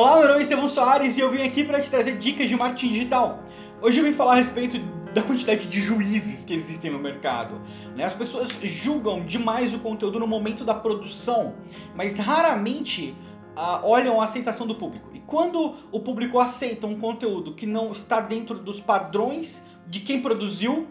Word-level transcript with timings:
Olá, 0.00 0.16
meu 0.16 0.28
nome 0.28 0.38
é 0.38 0.42
Estevão 0.44 0.66
Soares 0.66 1.18
e 1.18 1.20
eu 1.20 1.30
vim 1.30 1.42
aqui 1.42 1.62
para 1.62 1.78
te 1.78 1.90
trazer 1.90 2.16
dicas 2.16 2.48
de 2.48 2.56
marketing 2.56 2.88
digital. 2.88 3.44
Hoje 3.82 4.00
eu 4.00 4.04
vim 4.04 4.14
falar 4.14 4.32
a 4.32 4.36
respeito 4.36 4.78
da 5.12 5.20
quantidade 5.20 5.66
de 5.66 5.78
juízes 5.78 6.42
que 6.42 6.54
existem 6.54 6.90
no 6.90 6.98
mercado. 6.98 7.60
Né? 7.94 8.04
As 8.04 8.14
pessoas 8.14 8.48
julgam 8.62 9.26
demais 9.26 9.74
o 9.74 9.78
conteúdo 9.78 10.18
no 10.18 10.26
momento 10.26 10.64
da 10.64 10.72
produção, 10.72 11.52
mas 11.94 12.18
raramente 12.18 13.14
uh, 13.54 13.86
olham 13.86 14.22
a 14.22 14.24
aceitação 14.24 14.66
do 14.66 14.74
público. 14.74 15.10
E 15.12 15.20
quando 15.20 15.74
o 15.92 16.00
público 16.00 16.38
aceita 16.38 16.86
um 16.86 16.98
conteúdo 16.98 17.52
que 17.52 17.66
não 17.66 17.92
está 17.92 18.22
dentro 18.22 18.58
dos 18.58 18.80
padrões 18.80 19.66
de 19.86 20.00
quem 20.00 20.22
produziu, 20.22 20.88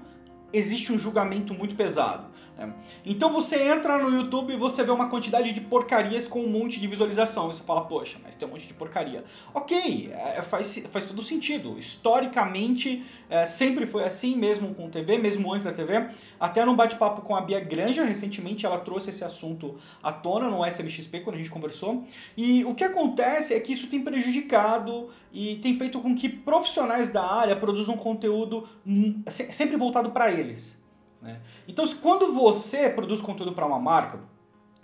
existe 0.52 0.92
um 0.92 1.00
julgamento 1.00 1.54
muito 1.54 1.76
pesado. 1.76 2.28
Né? 2.60 2.74
Então 3.06 3.32
você 3.32 3.64
entra 3.64 3.98
no 3.98 4.16
YouTube 4.16 4.54
e 4.54 4.58
você 4.58 4.84
vê 4.84 4.92
uma 4.92 5.10
quantidade 5.10 5.52
de 5.54 5.62
porcarias 5.62 6.28
com 6.28 6.42
um 6.42 6.50
monte 6.50 6.80
de 6.80 6.88
visualização. 6.88 7.48
Você 7.48 7.64
fala, 7.64 7.86
poxa, 7.86 8.18
mas 8.24 8.36
tem 8.36 8.48
um 8.48 8.52
monte 8.52 8.68
de 8.68 8.74
porcaria. 8.74 9.24
Ok, 9.54 10.12
é, 10.14 10.42
faz, 10.42 10.84
faz 10.92 11.06
todo 11.06 11.24
sentido. 11.24 11.78
Historicamente, 11.80 13.04
é, 13.30 13.46
sempre 13.46 13.86
foi 13.86 14.04
assim, 14.04 14.36
mesmo 14.36 14.76
com 14.76 14.90
TV, 14.90 15.18
mesmo 15.18 15.52
antes 15.54 15.66
da 15.66 15.72
TV. 15.72 16.10
Até 16.40 16.66
num 16.66 16.76
bate-papo 16.76 17.22
com 17.22 17.36
a 17.36 17.42
Bia 17.42 17.60
Granja, 17.60 18.04
recentemente, 18.04 18.66
ela 18.66 18.80
trouxe 18.80 19.10
esse 19.10 19.24
assunto 19.24 19.76
à 20.04 20.12
tona 20.12 20.50
no 20.50 20.66
SLXP, 20.66 21.22
quando 21.22 21.36
a 21.36 21.40
gente 21.40 21.50
conversou. 21.50 22.04
E 22.36 22.66
o 22.66 22.76
que 22.76 22.84
acontece 22.84 23.54
é 23.54 23.60
que 23.60 23.74
isso 23.74 23.88
tem 23.88 24.02
prejudicado 24.02 25.10
e 25.32 25.58
tem 25.58 25.78
feito 25.78 26.00
com 26.00 26.16
que 26.16 26.28
profissionais 26.28 27.10
da 27.10 27.24
área 27.24 27.56
produzam 27.56 27.96
conteúdo 27.96 28.68
hum, 28.86 29.22
sempre 29.28 29.78
voltado 29.78 30.12
para 30.12 30.32
eles. 30.40 30.82
Né? 31.22 31.40
Então, 31.68 31.86
quando 32.02 32.34
você 32.34 32.90
produz 32.90 33.22
conteúdo 33.22 33.54
para 33.54 33.66
uma 33.66 33.80
marca, 33.80 34.20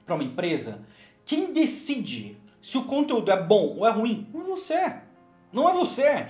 para 0.06 0.16
uma 0.16 0.24
empresa, 0.24 0.86
quem 1.26 1.52
decide 1.52 2.38
se 2.62 2.78
o 2.78 2.84
conteúdo 2.84 3.32
é 3.32 3.42
bom 3.42 3.78
ou 3.78 3.88
é 3.88 3.92
ruim 3.92 4.28
não 4.34 4.42
é 4.42 4.46
você. 4.46 4.96
Não 5.52 5.70
é 5.70 5.74
você. 5.74 6.28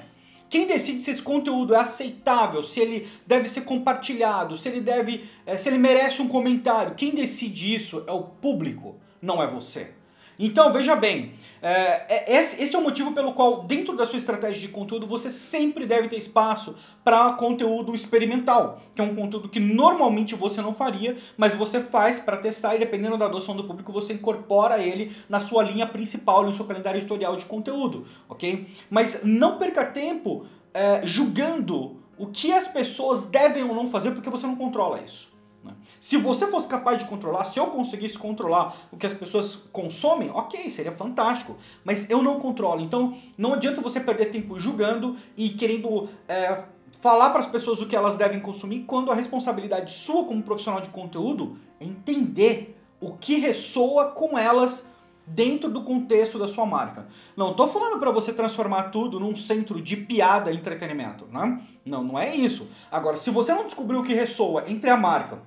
Quem 0.49 0.67
decide 0.67 1.01
se 1.01 1.11
esse 1.11 1.21
conteúdo 1.21 1.73
é 1.73 1.79
aceitável, 1.79 2.63
se 2.63 2.79
ele 2.79 3.07
deve 3.25 3.49
ser 3.49 3.61
compartilhado, 3.61 4.55
se 4.55 4.69
ele 4.69 4.79
deve, 4.79 5.27
eh, 5.45 5.57
se 5.57 5.67
ele 5.67 5.77
merece 5.77 6.21
um 6.21 6.27
comentário, 6.27 6.95
quem 6.95 7.11
decide 7.11 7.73
isso 7.73 8.03
é 8.07 8.11
o 8.11 8.23
público, 8.23 8.95
não 9.21 9.41
é 9.41 9.47
você. 9.47 9.91
Então, 10.37 10.71
veja 10.71 10.95
bem, 10.95 11.33
é, 11.61 12.27
é, 12.27 12.31
esse 12.43 12.75
é 12.75 12.77
o 12.77 12.83
motivo 12.83 13.11
pelo 13.13 13.33
qual, 13.33 13.63
dentro 13.63 13.95
da 13.95 14.05
sua 14.05 14.17
estratégia 14.17 14.61
de 14.61 14.67
conteúdo, 14.67 15.07
você 15.07 15.31
sempre 15.31 15.85
deve 15.85 16.07
ter 16.07 16.17
espaço 16.17 16.75
para 17.03 17.33
conteúdo 17.33 17.95
experimental, 17.95 18.81
que 18.93 19.01
é 19.01 19.03
um 19.03 19.15
conteúdo 19.15 19.49
que 19.49 19.59
normalmente 19.59 20.35
você 20.35 20.61
não 20.61 20.73
faria, 20.73 21.17
mas 21.37 21.53
você 21.53 21.81
faz 21.81 22.19
para 22.19 22.37
testar 22.37 22.75
e, 22.75 22.79
dependendo 22.79 23.17
da 23.17 23.25
adoção 23.25 23.55
do 23.55 23.63
público, 23.63 23.91
você 23.91 24.13
incorpora 24.13 24.79
ele 24.79 25.15
na 25.29 25.39
sua 25.39 25.63
linha 25.63 25.87
principal, 25.87 26.43
no 26.43 26.53
seu 26.53 26.65
calendário 26.65 26.99
editorial 26.99 27.35
de 27.35 27.45
conteúdo, 27.45 28.05
ok? 28.29 28.67
Mas 28.89 29.21
não 29.23 29.57
perca 29.57 29.85
tempo 29.85 30.45
é, 30.73 31.01
julgando 31.03 31.97
o 32.17 32.27
que 32.27 32.51
as 32.51 32.67
pessoas 32.67 33.25
devem 33.25 33.63
ou 33.63 33.73
não 33.73 33.87
fazer, 33.87 34.11
porque 34.11 34.29
você 34.29 34.45
não 34.45 34.55
controla 34.55 35.01
isso. 35.01 35.34
Né? 35.65 35.73
Se 35.99 36.17
você 36.17 36.47
fosse 36.47 36.67
capaz 36.67 36.99
de 36.99 37.05
controlar, 37.05 37.43
se 37.45 37.59
eu 37.59 37.67
conseguisse 37.67 38.17
controlar 38.17 38.75
o 38.91 38.97
que 38.97 39.05
as 39.05 39.13
pessoas 39.13 39.55
consomem, 39.71 40.29
ok, 40.29 40.69
seria 40.69 40.91
fantástico. 40.91 41.57
Mas 41.83 42.09
eu 42.09 42.21
não 42.21 42.39
controlo. 42.39 42.81
Então 42.81 43.17
não 43.37 43.53
adianta 43.53 43.81
você 43.81 43.99
perder 43.99 44.27
tempo 44.27 44.59
julgando 44.59 45.17
e 45.35 45.49
querendo 45.49 46.07
é, 46.27 46.63
falar 47.01 47.31
para 47.31 47.39
as 47.39 47.47
pessoas 47.47 47.81
o 47.81 47.87
que 47.87 47.95
elas 47.95 48.15
devem 48.15 48.39
consumir, 48.39 48.81
quando 48.81 49.11
a 49.11 49.15
responsabilidade 49.15 49.91
sua 49.91 50.23
como 50.25 50.43
profissional 50.43 50.81
de 50.81 50.89
conteúdo 50.89 51.57
é 51.79 51.85
entender 51.85 52.77
o 53.01 53.13
que 53.13 53.37
ressoa 53.37 54.05
com 54.11 54.37
elas 54.37 54.89
dentro 55.27 55.69
do 55.69 55.83
contexto 55.83 56.37
da 56.37 56.47
sua 56.47 56.65
marca. 56.65 57.07
Não 57.35 57.51
estou 57.51 57.67
falando 57.67 57.99
para 57.99 58.11
você 58.11 58.31
transformar 58.31 58.83
tudo 58.85 59.19
num 59.19 59.35
centro 59.35 59.81
de 59.81 59.97
piada 59.97 60.51
e 60.51 60.55
entretenimento, 60.55 61.25
né? 61.31 61.61
Não, 61.83 62.03
não 62.03 62.19
é 62.19 62.35
isso. 62.35 62.67
Agora, 62.91 63.15
se 63.15 63.31
você 63.31 63.53
não 63.53 63.65
descobriu 63.65 64.01
o 64.01 64.03
que 64.03 64.13
ressoa 64.13 64.63
entre 64.67 64.89
a 64.89 64.97
marca 64.97 65.39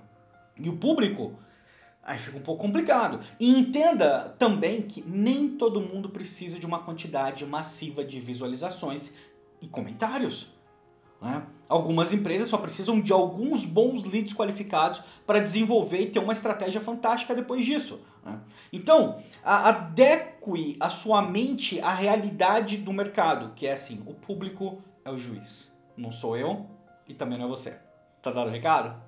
e 0.58 0.68
o 0.68 0.76
público, 0.76 1.38
aí 2.02 2.18
fica 2.18 2.36
um 2.36 2.42
pouco 2.42 2.62
complicado. 2.62 3.20
E 3.38 3.48
entenda 3.48 4.34
também 4.38 4.82
que 4.82 5.02
nem 5.02 5.48
todo 5.48 5.80
mundo 5.80 6.08
precisa 6.08 6.58
de 6.58 6.66
uma 6.66 6.80
quantidade 6.80 7.44
massiva 7.46 8.04
de 8.04 8.18
visualizações 8.20 9.14
e 9.60 9.68
comentários. 9.68 10.58
Né? 11.20 11.44
Algumas 11.68 12.12
empresas 12.12 12.48
só 12.48 12.56
precisam 12.56 13.00
de 13.00 13.12
alguns 13.12 13.64
bons 13.64 14.04
leads 14.04 14.32
qualificados 14.32 15.02
para 15.26 15.40
desenvolver 15.40 16.00
e 16.00 16.10
ter 16.10 16.18
uma 16.18 16.32
estratégia 16.32 16.80
fantástica 16.80 17.34
depois 17.34 17.64
disso. 17.64 18.00
Né? 18.24 18.40
Então, 18.72 19.22
adeque 19.44 20.76
a 20.80 20.88
sua 20.88 21.20
mente 21.20 21.80
à 21.80 21.92
realidade 21.92 22.78
do 22.78 22.92
mercado, 22.92 23.52
que 23.54 23.66
é 23.66 23.72
assim: 23.72 24.02
o 24.06 24.14
público 24.14 24.78
é 25.04 25.10
o 25.10 25.18
juiz. 25.18 25.76
Não 25.96 26.12
sou 26.12 26.36
eu 26.36 26.66
e 27.06 27.14
também 27.14 27.38
não 27.38 27.46
é 27.46 27.48
você. 27.48 27.78
Tá 28.22 28.30
dado 28.30 28.48
o 28.48 28.52
recado? 28.52 29.07